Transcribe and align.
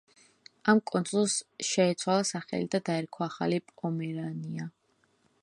ამ 0.71 0.79
კუნძულს 0.91 1.35
შეეცვალა 1.67 2.23
სახელი 2.31 2.71
და 2.77 2.81
დაერქვა 2.89 3.27
ახალი 3.31 3.61
პომერანია. 3.71 4.69